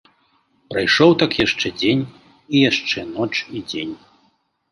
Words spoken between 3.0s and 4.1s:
ноч і дзень.